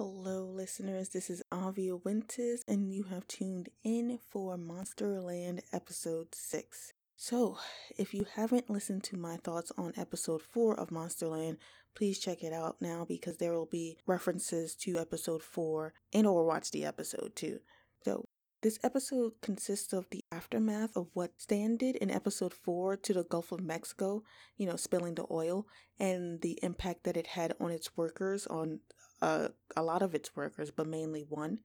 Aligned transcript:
Hello, 0.00 0.44
listeners. 0.44 1.08
This 1.08 1.28
is 1.28 1.42
Avia 1.50 1.96
Winters, 1.96 2.62
and 2.68 2.94
you 2.94 3.02
have 3.10 3.26
tuned 3.26 3.68
in 3.82 4.20
for 4.30 4.56
Monsterland 4.56 5.62
episode 5.72 6.36
6. 6.36 6.92
So, 7.16 7.58
if 7.98 8.14
you 8.14 8.24
haven't 8.36 8.70
listened 8.70 9.02
to 9.02 9.16
my 9.16 9.38
thoughts 9.38 9.72
on 9.76 9.92
episode 9.96 10.40
4 10.40 10.78
of 10.78 10.90
Monsterland, 10.90 11.56
please 11.96 12.20
check 12.20 12.44
it 12.44 12.52
out 12.52 12.76
now 12.80 13.06
because 13.08 13.38
there 13.38 13.52
will 13.52 13.66
be 13.66 13.98
references 14.06 14.76
to 14.76 15.00
episode 15.00 15.42
4 15.42 15.92
and 16.12 16.28
or 16.28 16.44
watch 16.46 16.70
the 16.70 16.84
episode 16.84 17.34
too. 17.34 17.58
So, 18.04 18.24
this 18.62 18.78
episode 18.84 19.32
consists 19.42 19.92
of 19.92 20.06
the 20.10 20.22
aftermath 20.30 20.96
of 20.96 21.08
what 21.12 21.40
Stan 21.40 21.76
did 21.76 21.96
in 21.96 22.12
episode 22.12 22.54
4 22.54 22.98
to 22.98 23.14
the 23.14 23.24
Gulf 23.24 23.50
of 23.50 23.60
Mexico, 23.60 24.22
you 24.56 24.66
know, 24.66 24.76
spilling 24.76 25.16
the 25.16 25.26
oil, 25.28 25.66
and 25.98 26.40
the 26.40 26.56
impact 26.62 27.02
that 27.02 27.16
it 27.16 27.26
had 27.26 27.54
on 27.58 27.72
its 27.72 27.96
workers, 27.96 28.46
on 28.46 28.78
uh, 29.20 29.48
a 29.76 29.82
lot 29.82 30.02
of 30.02 30.14
its 30.14 30.34
workers, 30.36 30.70
but 30.70 30.86
mainly 30.86 31.24
one 31.28 31.60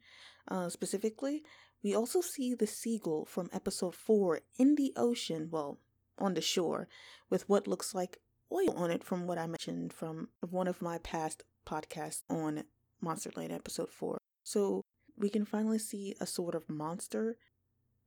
uh, 0.48 0.70
specifically. 0.70 1.44
We 1.84 1.95
also 1.95 2.21
see 2.21 2.53
the 2.53 2.67
seagull 2.67 3.25
from 3.25 3.49
episode 3.52 3.95
4 3.95 4.39
in 4.57 4.75
the 4.75 4.94
ocean, 4.95 5.49
well, 5.52 5.80
on 6.17 6.34
the 6.34 6.41
shore, 6.41 6.88
with 7.30 7.47
what 7.49 7.67
looks 7.67 7.94
like 7.94 8.20
oil 8.52 8.71
on 8.75 8.91
it 8.91 9.03
from 9.03 9.27
what 9.27 9.38
I 9.38 9.47
mentioned 9.47 9.91
from 9.91 10.30
one 10.39 10.67
of 10.67 10.81
my 10.81 10.99
past 10.99 11.44
podcasts 11.66 12.21
on 12.30 12.63
Monsterland 13.03 13.52
episode 13.52 13.89
4. 13.89 14.17
So 14.44 14.83
we 15.17 15.30
can 15.30 15.45
finally 15.45 15.80
see 15.80 16.16
a 16.20 16.25
sort 16.25 16.55
of 16.55 16.70
monster 16.70 17.38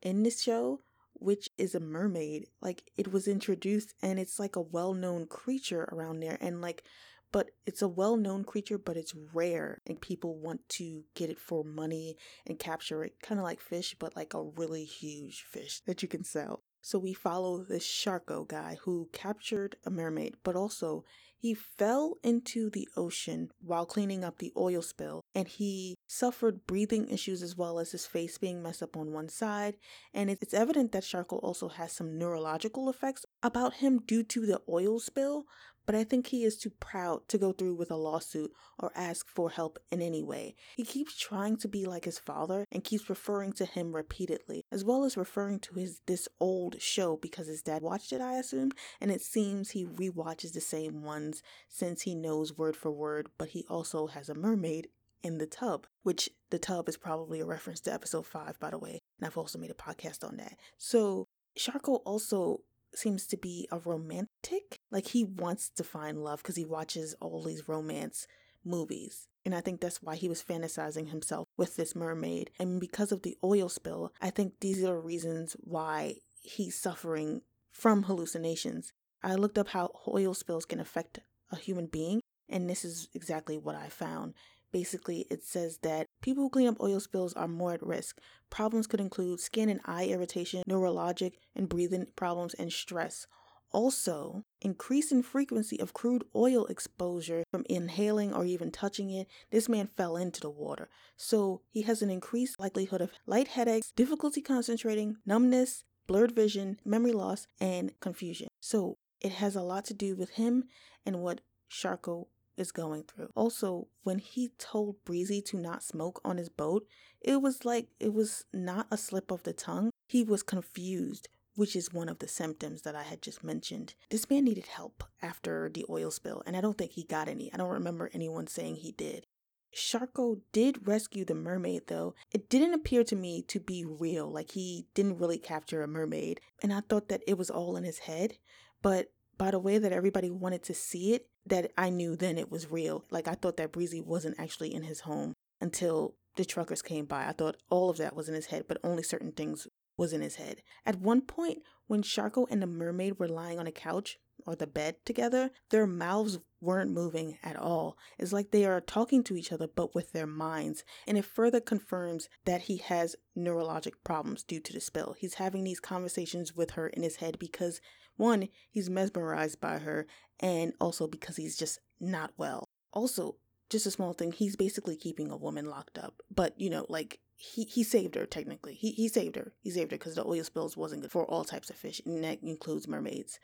in 0.02 0.22
this 0.22 0.42
show, 0.42 0.80
which 1.14 1.50
is 1.58 1.74
a 1.74 1.80
mermaid. 1.80 2.46
Like 2.60 2.84
it 2.96 3.12
was 3.12 3.28
introduced 3.28 3.94
and 4.02 4.18
it's 4.18 4.38
like 4.38 4.56
a 4.56 4.60
well 4.60 4.94
known 4.94 5.26
creature 5.26 5.88
around 5.92 6.20
there. 6.20 6.38
And 6.40 6.60
like 6.60 6.84
but 7.32 7.50
it's 7.66 7.82
a 7.82 7.88
well 7.88 8.16
known 8.16 8.44
creature, 8.44 8.78
but 8.78 8.96
it's 8.96 9.14
rare, 9.32 9.80
and 9.86 10.00
people 10.00 10.36
want 10.36 10.68
to 10.70 11.04
get 11.14 11.30
it 11.30 11.38
for 11.38 11.64
money 11.64 12.16
and 12.46 12.58
capture 12.58 13.04
it, 13.04 13.20
kind 13.22 13.38
of 13.38 13.44
like 13.44 13.60
fish, 13.60 13.94
but 13.98 14.16
like 14.16 14.34
a 14.34 14.42
really 14.42 14.84
huge 14.84 15.42
fish 15.42 15.80
that 15.86 16.02
you 16.02 16.08
can 16.08 16.24
sell. 16.24 16.62
So 16.86 17.00
we 17.00 17.14
follow 17.14 17.64
this 17.64 17.84
Sharko 17.84 18.46
guy 18.46 18.78
who 18.82 19.08
captured 19.12 19.74
a 19.84 19.90
mermaid, 19.90 20.36
but 20.44 20.54
also 20.54 21.04
he 21.36 21.52
fell 21.52 22.16
into 22.22 22.70
the 22.70 22.88
ocean 22.96 23.50
while 23.60 23.86
cleaning 23.86 24.22
up 24.22 24.38
the 24.38 24.52
oil 24.56 24.82
spill 24.82 25.20
and 25.34 25.48
he 25.48 25.96
suffered 26.06 26.66
breathing 26.66 27.08
issues 27.08 27.42
as 27.42 27.56
well 27.56 27.78
as 27.78 27.90
his 27.90 28.06
face 28.06 28.38
being 28.38 28.62
messed 28.62 28.84
up 28.84 28.96
on 28.96 29.12
one 29.12 29.28
side. 29.28 29.74
And 30.14 30.30
it's 30.30 30.54
evident 30.54 30.92
that 30.92 31.02
Sharko 31.02 31.42
also 31.42 31.68
has 31.68 31.92
some 31.92 32.16
neurological 32.18 32.88
effects 32.88 33.24
about 33.42 33.74
him 33.74 34.02
due 34.06 34.22
to 34.22 34.46
the 34.46 34.60
oil 34.68 35.00
spill, 35.00 35.46
but 35.86 35.94
I 35.94 36.04
think 36.04 36.26
he 36.26 36.44
is 36.44 36.58
too 36.58 36.70
proud 36.80 37.28
to 37.28 37.38
go 37.38 37.52
through 37.52 37.74
with 37.74 37.90
a 37.90 37.96
lawsuit 37.96 38.52
or 38.78 38.92
ask 38.94 39.28
for 39.28 39.50
help 39.50 39.78
in 39.90 40.02
any 40.02 40.22
way. 40.22 40.56
He 40.76 40.84
keeps 40.84 41.16
trying 41.16 41.56
to 41.58 41.68
be 41.68 41.86
like 41.86 42.04
his 42.04 42.18
father 42.18 42.66
and 42.70 42.84
keeps 42.84 43.08
referring 43.08 43.52
to 43.54 43.64
him 43.64 43.94
repeatedly, 43.94 44.64
as 44.70 44.84
well 44.84 45.04
as 45.04 45.16
referring 45.16 45.60
to 45.60 45.74
his 45.74 46.00
this 46.06 46.28
old 46.40 46.80
show 46.80 47.16
because 47.16 47.46
his 47.46 47.62
dad 47.62 47.82
watched 47.82 48.12
it, 48.12 48.20
I 48.20 48.34
assume, 48.34 48.72
and 49.00 49.10
it 49.10 49.22
seems 49.22 49.70
he 49.70 49.86
rewatches 49.86 50.52
the 50.52 50.60
same 50.60 51.02
ones 51.02 51.42
since 51.68 52.02
he 52.02 52.14
knows 52.14 52.58
word 52.58 52.76
for 52.76 52.90
word, 52.90 53.28
but 53.38 53.50
he 53.50 53.64
also 53.68 54.08
has 54.08 54.28
a 54.28 54.34
mermaid 54.34 54.88
in 55.22 55.38
the 55.38 55.46
tub, 55.46 55.86
which 56.02 56.28
the 56.50 56.58
tub 56.58 56.88
is 56.88 56.96
probably 56.96 57.40
a 57.40 57.46
reference 57.46 57.80
to 57.80 57.92
episode 57.92 58.26
5 58.26 58.58
by 58.60 58.70
the 58.70 58.78
way, 58.78 59.00
and 59.18 59.26
I've 59.26 59.38
also 59.38 59.58
made 59.58 59.70
a 59.70 59.74
podcast 59.74 60.26
on 60.26 60.36
that. 60.36 60.58
So, 60.78 61.26
Sharko 61.58 62.00
also 62.04 62.60
seems 62.98 63.26
to 63.28 63.36
be 63.36 63.68
a 63.70 63.78
romantic. 63.78 64.78
Like 64.90 65.08
he 65.08 65.24
wants 65.24 65.68
to 65.70 65.84
find 65.84 66.22
love 66.22 66.42
because 66.42 66.56
he 66.56 66.64
watches 66.64 67.14
all 67.20 67.42
these 67.42 67.68
romance 67.68 68.26
movies. 68.64 69.28
And 69.44 69.54
I 69.54 69.60
think 69.60 69.80
that's 69.80 70.02
why 70.02 70.16
he 70.16 70.28
was 70.28 70.42
fantasizing 70.42 71.10
himself 71.10 71.46
with 71.56 71.76
this 71.76 71.94
mermaid. 71.94 72.50
And 72.58 72.80
because 72.80 73.12
of 73.12 73.22
the 73.22 73.36
oil 73.44 73.68
spill, 73.68 74.12
I 74.20 74.30
think 74.30 74.54
these 74.60 74.82
are 74.82 74.98
reasons 74.98 75.56
why 75.60 76.16
he's 76.42 76.76
suffering 76.76 77.42
from 77.70 78.04
hallucinations. 78.04 78.92
I 79.22 79.34
looked 79.34 79.58
up 79.58 79.68
how 79.68 79.92
oil 80.08 80.34
spills 80.34 80.64
can 80.64 80.80
affect 80.80 81.20
a 81.50 81.56
human 81.56 81.86
being, 81.86 82.20
and 82.48 82.68
this 82.68 82.84
is 82.84 83.08
exactly 83.14 83.56
what 83.58 83.76
I 83.76 83.88
found. 83.88 84.34
Basically, 84.72 85.26
it 85.30 85.44
says 85.44 85.78
that 85.82 86.05
people 86.26 86.42
who 86.42 86.50
clean 86.50 86.66
up 86.66 86.80
oil 86.80 86.98
spills 86.98 87.34
are 87.34 87.46
more 87.46 87.74
at 87.74 87.86
risk. 87.86 88.18
Problems 88.50 88.88
could 88.88 89.00
include 89.00 89.38
skin 89.38 89.68
and 89.68 89.80
eye 89.84 90.06
irritation, 90.06 90.64
neurologic 90.68 91.34
and 91.54 91.68
breathing 91.68 92.04
problems, 92.16 92.52
and 92.54 92.72
stress. 92.72 93.28
Also, 93.70 94.42
increase 94.60 95.12
in 95.12 95.22
frequency 95.22 95.78
of 95.78 95.92
crude 95.92 96.24
oil 96.34 96.66
exposure 96.66 97.44
from 97.52 97.64
inhaling 97.70 98.32
or 98.34 98.44
even 98.44 98.72
touching 98.72 99.08
it. 99.10 99.28
This 99.52 99.68
man 99.68 99.88
fell 99.96 100.16
into 100.16 100.40
the 100.40 100.50
water. 100.50 100.88
So 101.16 101.62
he 101.70 101.82
has 101.82 102.02
an 102.02 102.10
increased 102.10 102.58
likelihood 102.58 103.00
of 103.00 103.12
light 103.24 103.46
headaches, 103.46 103.92
difficulty 103.94 104.40
concentrating, 104.40 105.18
numbness, 105.24 105.84
blurred 106.08 106.34
vision, 106.34 106.80
memory 106.84 107.12
loss, 107.12 107.46
and 107.60 107.92
confusion. 108.00 108.48
So 108.60 108.98
it 109.20 109.30
has 109.32 109.54
a 109.54 109.62
lot 109.62 109.84
to 109.84 109.94
do 109.94 110.16
with 110.16 110.30
him 110.30 110.64
and 111.04 111.20
what 111.20 111.40
Sharko 111.70 112.26
is 112.56 112.72
going 112.72 113.04
through. 113.04 113.30
Also, 113.34 113.88
when 114.02 114.18
he 114.18 114.50
told 114.58 115.04
Breezy 115.04 115.40
to 115.42 115.56
not 115.56 115.82
smoke 115.82 116.20
on 116.24 116.36
his 116.36 116.48
boat, 116.48 116.86
it 117.20 117.42
was 117.42 117.64
like 117.64 117.88
it 118.00 118.12
was 118.12 118.44
not 118.52 118.86
a 118.90 118.96
slip 118.96 119.30
of 119.30 119.42
the 119.42 119.52
tongue. 119.52 119.90
He 120.06 120.22
was 120.22 120.42
confused, 120.42 121.28
which 121.54 121.74
is 121.74 121.92
one 121.92 122.08
of 122.08 122.18
the 122.18 122.28
symptoms 122.28 122.82
that 122.82 122.94
I 122.94 123.02
had 123.02 123.22
just 123.22 123.42
mentioned. 123.42 123.94
This 124.10 124.30
man 124.30 124.44
needed 124.44 124.66
help 124.66 125.04
after 125.22 125.68
the 125.72 125.84
oil 125.90 126.10
spill, 126.10 126.42
and 126.46 126.56
I 126.56 126.60
don't 126.60 126.78
think 126.78 126.92
he 126.92 127.04
got 127.04 127.28
any. 127.28 127.52
I 127.52 127.56
don't 127.56 127.70
remember 127.72 128.10
anyone 128.12 128.46
saying 128.46 128.76
he 128.76 128.92
did. 128.92 129.26
Sharko 129.74 130.40
did 130.52 130.86
rescue 130.88 131.24
the 131.24 131.34
mermaid, 131.34 131.88
though. 131.88 132.14
It 132.32 132.48
didn't 132.48 132.72
appear 132.72 133.04
to 133.04 133.16
me 133.16 133.42
to 133.42 133.60
be 133.60 133.84
real, 133.84 134.30
like 134.30 134.52
he 134.52 134.86
didn't 134.94 135.18
really 135.18 135.38
capture 135.38 135.82
a 135.82 135.88
mermaid, 135.88 136.40
and 136.62 136.72
I 136.72 136.80
thought 136.80 137.08
that 137.08 137.22
it 137.26 137.36
was 137.36 137.50
all 137.50 137.76
in 137.76 137.84
his 137.84 138.00
head. 138.00 138.38
But 138.80 139.10
by 139.38 139.50
the 139.50 139.58
way 139.58 139.78
that 139.78 139.92
everybody 139.92 140.30
wanted 140.30 140.62
to 140.64 140.74
see 140.74 141.12
it, 141.14 141.28
that 141.46 141.72
I 141.76 141.90
knew 141.90 142.16
then 142.16 142.38
it 142.38 142.50
was 142.50 142.70
real. 142.70 143.04
Like 143.10 143.28
I 143.28 143.34
thought 143.34 143.56
that 143.58 143.72
Breezy 143.72 144.00
wasn't 144.00 144.38
actually 144.38 144.74
in 144.74 144.82
his 144.82 145.00
home 145.00 145.34
until 145.60 146.14
the 146.36 146.44
truckers 146.44 146.82
came 146.82 147.06
by. 147.06 147.26
I 147.26 147.32
thought 147.32 147.56
all 147.70 147.90
of 147.90 147.96
that 147.98 148.16
was 148.16 148.28
in 148.28 148.34
his 148.34 148.46
head, 148.46 148.64
but 148.68 148.78
only 148.82 149.02
certain 149.02 149.32
things 149.32 149.66
was 149.96 150.12
in 150.12 150.20
his 150.20 150.36
head. 150.36 150.62
At 150.84 151.00
one 151.00 151.22
point, 151.22 151.58
when 151.86 152.02
Sharko 152.02 152.46
and 152.50 152.60
the 152.60 152.66
mermaid 152.66 153.18
were 153.18 153.28
lying 153.28 153.58
on 153.58 153.66
a 153.66 153.72
couch 153.72 154.18
or 154.46 154.54
the 154.54 154.66
bed 154.66 154.96
together, 155.04 155.50
their 155.70 155.86
mouths 155.86 156.38
weren't 156.60 156.90
moving 156.90 157.38
at 157.42 157.56
all. 157.56 157.98
It's 158.18 158.32
like 158.32 158.50
they 158.50 158.64
are 158.64 158.80
talking 158.80 159.22
to 159.24 159.36
each 159.36 159.52
other 159.52 159.68
but 159.68 159.94
with 159.94 160.12
their 160.12 160.26
minds. 160.26 160.84
And 161.06 161.18
it 161.18 161.24
further 161.24 161.60
confirms 161.60 162.28
that 162.44 162.62
he 162.62 162.78
has 162.78 163.16
neurologic 163.36 163.92
problems 164.04 164.42
due 164.42 164.60
to 164.60 164.72
the 164.72 164.80
spill. 164.80 165.14
He's 165.18 165.34
having 165.34 165.64
these 165.64 165.80
conversations 165.80 166.54
with 166.54 166.72
her 166.72 166.88
in 166.88 167.02
his 167.02 167.16
head 167.16 167.38
because 167.38 167.80
one, 168.16 168.48
he's 168.70 168.88
mesmerized 168.88 169.60
by 169.60 169.78
her, 169.78 170.06
and 170.40 170.72
also 170.80 171.06
because 171.06 171.36
he's 171.36 171.56
just 171.56 171.80
not 172.00 172.32
well. 172.38 172.64
Also, 172.92 173.36
just 173.68 173.86
a 173.86 173.90
small 173.90 174.12
thing, 174.12 174.32
he's 174.32 174.56
basically 174.56 174.96
keeping 174.96 175.30
a 175.30 175.36
woman 175.36 175.68
locked 175.68 175.98
up. 175.98 176.22
But, 176.34 176.58
you 176.58 176.70
know, 176.70 176.86
like 176.88 177.20
he, 177.36 177.64
he 177.64 177.82
saved 177.82 178.14
her 178.14 178.26
technically. 178.26 178.74
He 178.74 178.92
he 178.92 179.08
saved 179.08 179.36
her. 179.36 179.52
He 179.60 179.70
saved 179.70 179.90
her 179.90 179.98
because 179.98 180.14
the 180.14 180.26
oil 180.26 180.44
spills 180.44 180.76
wasn't 180.76 181.02
good 181.02 181.12
for 181.12 181.26
all 181.26 181.44
types 181.44 181.70
of 181.70 181.76
fish, 181.76 182.00
and 182.06 182.24
that 182.24 182.42
includes 182.42 182.88
mermaids. 182.88 183.38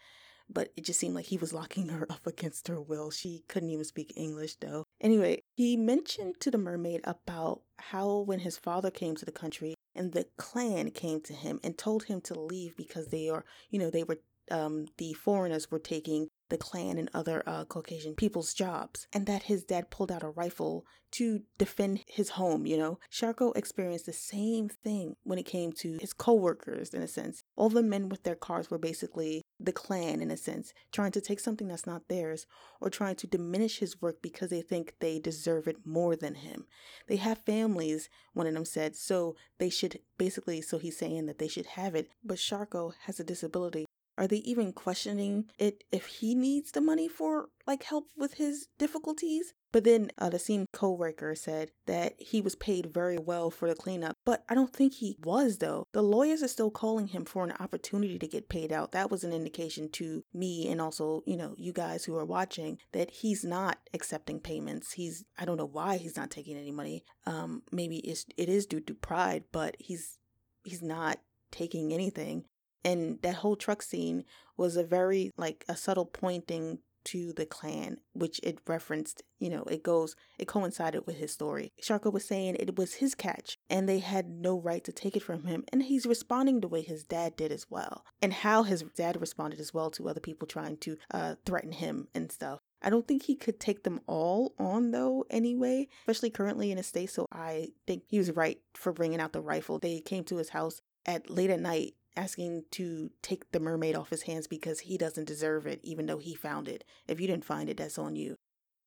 But 0.52 0.72
it 0.76 0.84
just 0.84 1.00
seemed 1.00 1.14
like 1.14 1.26
he 1.26 1.38
was 1.38 1.52
locking 1.52 1.88
her 1.88 2.06
up 2.10 2.26
against 2.26 2.68
her 2.68 2.80
will. 2.80 3.10
She 3.10 3.44
couldn't 3.48 3.70
even 3.70 3.84
speak 3.84 4.12
English 4.16 4.56
though. 4.56 4.84
Anyway, 5.00 5.42
he 5.54 5.76
mentioned 5.76 6.40
to 6.40 6.50
the 6.50 6.58
mermaid 6.58 7.00
about 7.04 7.62
how 7.78 8.18
when 8.18 8.40
his 8.40 8.56
father 8.56 8.90
came 8.90 9.16
to 9.16 9.24
the 9.24 9.32
country 9.32 9.74
and 9.94 10.12
the 10.12 10.26
Klan 10.36 10.90
came 10.90 11.20
to 11.22 11.32
him 11.32 11.60
and 11.62 11.76
told 11.76 12.04
him 12.04 12.20
to 12.22 12.38
leave 12.38 12.76
because 12.76 13.08
they 13.08 13.28
are, 13.28 13.44
you 13.70 13.78
know, 13.78 13.90
they 13.90 14.04
were 14.04 14.18
um, 14.50 14.86
the 14.98 15.12
foreigners 15.14 15.70
were 15.70 15.78
taking 15.78 16.28
the 16.52 16.58
Klan 16.58 16.98
and 16.98 17.08
other 17.14 17.42
uh, 17.46 17.64
Caucasian 17.64 18.14
people's 18.14 18.52
jobs, 18.52 19.06
and 19.14 19.24
that 19.26 19.44
his 19.44 19.64
dad 19.64 19.88
pulled 19.90 20.12
out 20.12 20.22
a 20.22 20.28
rifle 20.28 20.84
to 21.12 21.40
defend 21.56 22.00
his 22.06 22.30
home, 22.30 22.66
you 22.66 22.76
know. 22.76 22.98
Sharko 23.10 23.56
experienced 23.56 24.04
the 24.04 24.12
same 24.12 24.68
thing 24.68 25.16
when 25.24 25.38
it 25.38 25.46
came 25.46 25.72
to 25.72 25.96
his 25.98 26.12
co-workers 26.12 26.92
in 26.92 27.00
a 27.00 27.08
sense. 27.08 27.42
All 27.56 27.70
the 27.70 27.82
men 27.82 28.10
with 28.10 28.24
their 28.24 28.34
cars 28.34 28.70
were 28.70 28.78
basically 28.78 29.42
the 29.58 29.72
Klan 29.72 30.20
in 30.20 30.30
a 30.30 30.36
sense, 30.36 30.74
trying 30.92 31.12
to 31.12 31.22
take 31.22 31.40
something 31.40 31.68
that's 31.68 31.86
not 31.86 32.08
theirs 32.08 32.46
or 32.82 32.90
trying 32.90 33.16
to 33.16 33.26
diminish 33.26 33.78
his 33.78 34.02
work 34.02 34.20
because 34.20 34.50
they 34.50 34.62
think 34.62 34.94
they 35.00 35.18
deserve 35.18 35.66
it 35.66 35.86
more 35.86 36.16
than 36.16 36.34
him. 36.34 36.66
They 37.08 37.16
have 37.16 37.38
families, 37.38 38.10
one 38.34 38.46
of 38.46 38.52
them 38.52 38.66
said, 38.66 38.94
so 38.94 39.36
they 39.58 39.70
should 39.70 40.00
basically 40.18 40.60
so 40.60 40.78
he's 40.78 40.98
saying 40.98 41.26
that 41.26 41.38
they 41.38 41.48
should 41.48 41.66
have 41.66 41.94
it, 41.94 42.10
but 42.22 42.36
Sharko 42.36 42.92
has 43.06 43.18
a 43.18 43.24
disability 43.24 43.86
Are 44.18 44.26
they 44.26 44.38
even 44.38 44.72
questioning 44.72 45.46
it 45.58 45.84
if 45.90 46.06
he 46.06 46.34
needs 46.34 46.72
the 46.72 46.80
money 46.80 47.08
for 47.08 47.48
like 47.66 47.84
help 47.84 48.08
with 48.16 48.34
his 48.34 48.68
difficulties? 48.78 49.54
But 49.72 49.84
then 49.84 50.10
uh, 50.18 50.28
the 50.28 50.38
same 50.38 50.66
co-worker 50.72 51.34
said 51.34 51.70
that 51.86 52.14
he 52.18 52.42
was 52.42 52.54
paid 52.54 52.92
very 52.92 53.16
well 53.16 53.50
for 53.50 53.68
the 53.68 53.74
cleanup, 53.74 54.18
but 54.26 54.44
I 54.48 54.54
don't 54.54 54.72
think 54.72 54.94
he 54.94 55.16
was 55.24 55.58
though. 55.58 55.86
The 55.92 56.02
lawyers 56.02 56.42
are 56.42 56.48
still 56.48 56.70
calling 56.70 57.06
him 57.08 57.24
for 57.24 57.42
an 57.42 57.54
opportunity 57.58 58.18
to 58.18 58.28
get 58.28 58.50
paid 58.50 58.70
out. 58.70 58.92
That 58.92 59.10
was 59.10 59.24
an 59.24 59.32
indication 59.32 59.88
to 59.92 60.24
me 60.34 60.68
and 60.70 60.80
also, 60.80 61.22
you 61.26 61.36
know, 61.38 61.54
you 61.56 61.72
guys 61.72 62.04
who 62.04 62.16
are 62.16 62.24
watching 62.26 62.78
that 62.92 63.10
he's 63.10 63.44
not 63.44 63.78
accepting 63.94 64.40
payments. 64.40 64.92
He's 64.92 65.24
I 65.38 65.46
don't 65.46 65.56
know 65.56 65.64
why 65.64 65.96
he's 65.96 66.16
not 66.16 66.30
taking 66.30 66.58
any 66.58 66.70
money. 66.70 67.04
Um 67.24 67.62
maybe 67.72 67.96
it's 67.98 68.26
it 68.36 68.50
is 68.50 68.66
due 68.66 68.80
to 68.80 68.94
pride, 68.94 69.44
but 69.52 69.76
he's 69.78 70.18
he's 70.64 70.82
not 70.82 71.18
taking 71.50 71.92
anything. 71.92 72.44
And 72.84 73.20
that 73.22 73.36
whole 73.36 73.56
truck 73.56 73.82
scene 73.82 74.24
was 74.56 74.76
a 74.76 74.84
very 74.84 75.30
like 75.36 75.64
a 75.68 75.76
subtle 75.76 76.06
pointing 76.06 76.78
to 77.04 77.32
the 77.32 77.46
Klan, 77.46 77.98
which 78.12 78.40
it 78.42 78.58
referenced, 78.66 79.22
you 79.38 79.50
know, 79.50 79.64
it 79.64 79.82
goes, 79.82 80.14
it 80.38 80.46
coincided 80.46 81.06
with 81.06 81.16
his 81.16 81.32
story. 81.32 81.72
Sharko 81.82 82.12
was 82.12 82.24
saying 82.24 82.56
it 82.56 82.76
was 82.76 82.94
his 82.94 83.14
catch 83.14 83.58
and 83.68 83.88
they 83.88 83.98
had 83.98 84.28
no 84.28 84.58
right 84.58 84.84
to 84.84 84.92
take 84.92 85.16
it 85.16 85.22
from 85.22 85.44
him. 85.44 85.64
And 85.72 85.82
he's 85.82 86.06
responding 86.06 86.60
the 86.60 86.68
way 86.68 86.82
his 86.82 87.04
dad 87.04 87.36
did 87.36 87.52
as 87.52 87.66
well, 87.70 88.04
and 88.20 88.32
how 88.32 88.62
his 88.62 88.82
dad 88.96 89.20
responded 89.20 89.60
as 89.60 89.74
well 89.74 89.90
to 89.92 90.08
other 90.08 90.20
people 90.20 90.46
trying 90.46 90.76
to 90.78 90.96
uh, 91.12 91.34
threaten 91.44 91.72
him 91.72 92.08
and 92.14 92.30
stuff. 92.30 92.60
I 92.84 92.90
don't 92.90 93.06
think 93.06 93.24
he 93.24 93.36
could 93.36 93.60
take 93.60 93.84
them 93.84 94.00
all 94.06 94.54
on 94.58 94.90
though, 94.90 95.24
anyway, 95.30 95.88
especially 96.02 96.30
currently 96.30 96.72
in 96.72 96.78
a 96.78 96.82
state. 96.82 97.10
So 97.10 97.26
I 97.30 97.68
think 97.86 98.04
he 98.08 98.18
was 98.18 98.32
right 98.32 98.58
for 98.74 98.92
bringing 98.92 99.20
out 99.20 99.32
the 99.32 99.40
rifle. 99.40 99.78
They 99.78 100.00
came 100.00 100.24
to 100.24 100.36
his 100.36 100.50
house 100.50 100.80
at 101.06 101.30
late 101.30 101.50
at 101.50 101.60
night 101.60 101.94
asking 102.16 102.64
to 102.72 103.10
take 103.22 103.50
the 103.52 103.60
mermaid 103.60 103.96
off 103.96 104.10
his 104.10 104.22
hands 104.22 104.46
because 104.46 104.80
he 104.80 104.98
doesn't 104.98 105.26
deserve 105.26 105.66
it, 105.66 105.80
even 105.82 106.06
though 106.06 106.18
he 106.18 106.34
found 106.34 106.68
it. 106.68 106.84
If 107.08 107.20
you 107.20 107.26
didn't 107.26 107.44
find 107.44 107.68
it, 107.68 107.76
that's 107.76 107.98
on 107.98 108.16
you, 108.16 108.36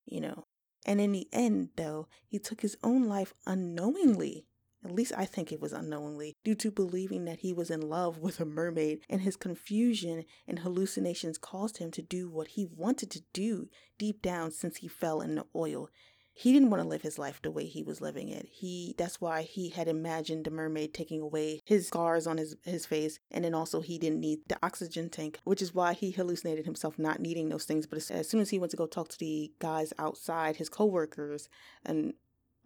you 0.06 0.22
know. 0.22 0.45
And 0.86 1.01
in 1.01 1.12
the 1.12 1.27
end, 1.33 1.69
though, 1.75 2.07
he 2.27 2.38
took 2.38 2.62
his 2.62 2.77
own 2.83 3.06
life 3.06 3.33
unknowingly. 3.45 4.45
At 4.83 4.92
least 4.92 5.13
I 5.18 5.25
think 5.25 5.51
it 5.51 5.60
was 5.60 5.74
unknowingly, 5.74 6.36
due 6.44 6.54
to 6.56 6.69
believing 6.69 7.25
that 7.25 7.39
he 7.39 7.51
was 7.51 7.72
in 7.72 7.81
love 7.81 8.19
with 8.19 8.39
a 8.39 8.45
mermaid, 8.45 9.00
and 9.10 9.22
his 9.22 9.36
confusion 9.36 10.25
and 10.48 10.60
hallucinations 10.60 11.39
caused 11.39 11.80
him 11.80 11.89
to 11.92 12.04
do 12.04 12.30
what 12.30 12.50
he 12.50 12.68
wanted 12.68 13.10
to 13.12 13.24
do 13.33 13.68
deep 13.98 14.22
down 14.22 14.51
since 14.51 14.77
he 14.77 14.88
fell 14.88 15.22
in 15.22 15.33
the 15.33 15.45
oil 15.56 15.89
he 16.38 16.52
didn't 16.52 16.70
want 16.70 16.84
to 16.84 16.90
live 16.90 17.02
his 17.02 17.18
life 17.18 17.42
the 17.42 17.50
way 17.50 17.66
he 17.66 17.82
was 17.82 18.02
living 18.02 18.28
it. 18.28 18.46
He 18.52 18.94
that's 18.98 19.22
why 19.22 19.44
he 19.44 19.70
had 19.70 19.88
imagined 19.88 20.44
the 20.44 20.52
mermaid 20.52 20.94
taking 20.94 21.22
away 21.22 21.62
his 21.64 21.88
scars 21.88 22.28
on 22.28 22.38
his 22.38 22.58
his 22.64 22.86
face 22.86 23.20
and 23.32 23.46
then 23.46 23.54
also 23.54 23.80
he 23.80 23.98
didn't 23.98 24.20
need 24.20 24.40
the 24.50 24.58
oxygen 24.62 25.10
tank, 25.10 25.40
which 25.46 25.62
is 25.62 25.74
why 25.74 25.94
he 25.94 26.12
hallucinated 26.12 26.66
himself 26.66 27.00
not 27.00 27.22
needing 27.22 27.48
those 27.48 27.64
things. 27.64 27.88
But 27.88 28.12
as 28.12 28.28
soon 28.28 28.42
as 28.42 28.50
he 28.50 28.60
went 28.60 28.72
to 28.72 28.78
go 28.78 28.86
talk 28.86 29.08
to 29.10 29.18
the 29.18 29.54
guys 29.60 29.94
outside, 29.98 30.58
his 30.58 30.68
coworkers 30.68 31.48
and 31.86 32.14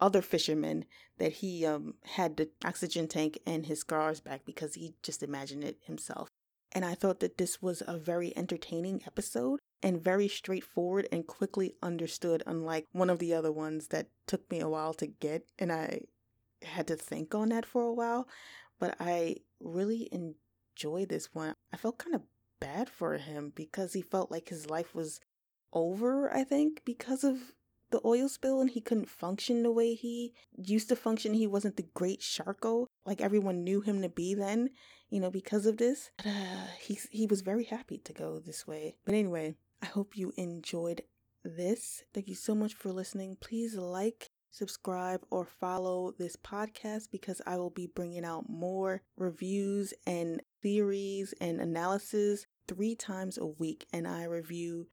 other 0.01 0.23
fishermen 0.23 0.85
that 1.19 1.33
he 1.33 1.63
um, 1.63 1.93
had 2.15 2.37
the 2.37 2.49
oxygen 2.65 3.07
tank 3.07 3.37
and 3.45 3.67
his 3.67 3.81
scars 3.81 4.19
back 4.19 4.45
because 4.45 4.73
he 4.73 4.95
just 5.03 5.21
imagined 5.21 5.63
it 5.63 5.77
himself. 5.81 6.29
And 6.71 6.83
I 6.83 6.95
thought 6.95 7.19
that 7.19 7.37
this 7.37 7.61
was 7.61 7.83
a 7.85 7.97
very 7.97 8.35
entertaining 8.35 9.03
episode 9.05 9.59
and 9.81 10.01
very 10.01 10.27
straightforward 10.27 11.07
and 11.11 11.25
quickly 11.25 11.75
understood, 11.81 12.43
unlike 12.45 12.87
one 12.91 13.09
of 13.09 13.19
the 13.19 13.33
other 13.33 13.51
ones 13.51 13.87
that 13.87 14.07
took 14.27 14.49
me 14.51 14.59
a 14.59 14.69
while 14.69 14.93
to 14.95 15.07
get. 15.07 15.45
And 15.57 15.71
I 15.71 16.01
had 16.63 16.87
to 16.87 16.95
think 16.95 17.33
on 17.33 17.49
that 17.49 17.65
for 17.65 17.83
a 17.83 17.93
while. 17.93 18.27
But 18.79 18.95
I 18.99 19.37
really 19.59 20.09
enjoyed 20.11 21.09
this 21.09 21.29
one. 21.33 21.53
I 21.73 21.77
felt 21.77 21.97
kind 21.97 22.15
of 22.15 22.23
bad 22.59 22.89
for 22.89 23.17
him 23.17 23.51
because 23.55 23.93
he 23.93 24.01
felt 24.01 24.31
like 24.31 24.49
his 24.49 24.69
life 24.69 24.93
was 24.93 25.19
over, 25.73 26.33
I 26.33 26.43
think, 26.43 26.81
because 26.85 27.23
of 27.23 27.53
the 27.91 28.01
oil 28.05 28.29
spill 28.29 28.61
and 28.61 28.69
he 28.69 28.81
couldn't 28.81 29.09
function 29.09 29.63
the 29.63 29.71
way 29.71 29.93
he 29.93 30.33
used 30.55 30.89
to 30.89 30.95
function. 30.95 31.33
He 31.33 31.47
wasn't 31.47 31.77
the 31.77 31.87
great 31.93 32.21
Sharko 32.21 32.85
like 33.05 33.21
everyone 33.21 33.63
knew 33.63 33.81
him 33.81 34.01
to 34.01 34.09
be 34.09 34.35
then, 34.35 34.69
you 35.09 35.19
know, 35.19 35.31
because 35.31 35.65
of 35.65 35.77
this. 35.77 36.11
But 36.17 36.27
uh, 36.27 36.67
he, 36.79 36.99
he 37.11 37.25
was 37.25 37.41
very 37.41 37.63
happy 37.63 37.97
to 37.99 38.13
go 38.13 38.39
this 38.39 38.67
way. 38.67 38.95
But 39.05 39.15
anyway, 39.15 39.55
I 39.81 39.85
hope 39.87 40.17
you 40.17 40.33
enjoyed 40.37 41.03
this. 41.43 42.03
Thank 42.13 42.27
you 42.27 42.35
so 42.35 42.53
much 42.53 42.73
for 42.73 42.91
listening. 42.91 43.37
Please 43.39 43.75
like, 43.75 44.29
subscribe, 44.51 45.21
or 45.31 45.45
follow 45.45 46.13
this 46.17 46.35
podcast 46.35 47.11
because 47.11 47.41
I 47.45 47.57
will 47.57 47.69
be 47.69 47.87
bringing 47.87 48.25
out 48.25 48.49
more 48.49 49.01
reviews 49.17 49.93
and 50.05 50.41
theories 50.61 51.33
and 51.39 51.61
analysis 51.61 52.45
three 52.67 52.95
times 52.95 53.37
a 53.37 53.45
week. 53.47 53.87
And 53.93 54.07
I 54.07 54.25
review 54.25 54.87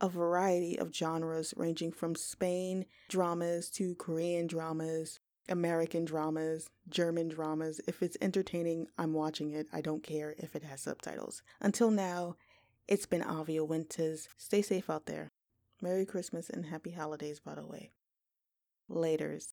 a 0.00 0.08
variety 0.08 0.78
of 0.78 0.94
genres 0.94 1.54
ranging 1.56 1.92
from 1.92 2.16
Spain 2.16 2.86
dramas 3.08 3.70
to 3.70 3.94
Korean 3.94 4.48
dramas, 4.48 5.20
American 5.48 6.04
dramas, 6.04 6.68
German 6.88 7.28
dramas. 7.28 7.80
If 7.86 8.02
it's 8.02 8.16
entertaining, 8.20 8.88
I'm 8.98 9.12
watching 9.12 9.52
it. 9.52 9.68
I 9.72 9.80
don't 9.80 10.02
care 10.02 10.34
if 10.38 10.56
it 10.56 10.64
has 10.64 10.80
subtitles. 10.80 11.42
Until 11.60 11.90
now, 11.92 12.36
it's 12.88 13.06
been 13.06 13.22
Avia 13.22 13.64
Winters. 13.64 14.28
Stay 14.36 14.62
safe 14.62 14.90
out 14.90 15.06
there. 15.06 15.28
Merry 15.80 16.04
Christmas 16.04 16.50
and 16.50 16.66
happy 16.66 16.90
holidays, 16.90 17.40
by 17.40 17.54
the 17.54 17.64
way. 17.64 17.92
Laters. 18.90 19.51